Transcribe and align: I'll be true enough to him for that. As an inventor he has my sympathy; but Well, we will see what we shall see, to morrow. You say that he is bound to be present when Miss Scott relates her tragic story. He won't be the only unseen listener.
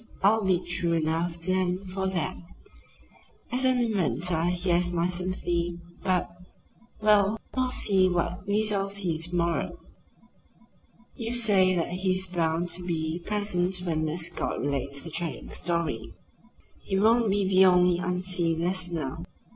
I'll 0.23 0.43
be 0.43 0.65
true 0.65 0.93
enough 0.93 1.37
to 1.41 1.53
him 1.53 1.77
for 1.77 2.07
that. 2.07 2.35
As 3.51 3.65
an 3.65 3.77
inventor 3.77 4.45
he 4.45 4.71
has 4.71 4.91
my 4.91 5.05
sympathy; 5.05 5.77
but 6.01 6.27
Well, 7.01 7.39
we 7.55 7.61
will 7.61 7.69
see 7.69 8.09
what 8.09 8.47
we 8.47 8.65
shall 8.65 8.89
see, 8.89 9.19
to 9.19 9.35
morrow. 9.35 9.79
You 11.15 11.35
say 11.35 11.75
that 11.75 11.89
he 11.91 12.15
is 12.15 12.25
bound 12.25 12.69
to 12.69 12.83
be 12.83 13.21
present 13.23 13.75
when 13.83 14.05
Miss 14.05 14.25
Scott 14.25 14.59
relates 14.59 15.01
her 15.01 15.11
tragic 15.11 15.53
story. 15.53 16.15
He 16.81 16.97
won't 16.99 17.29
be 17.29 17.47
the 17.47 17.65
only 17.65 17.99
unseen 17.99 18.59
listener. 18.59 19.17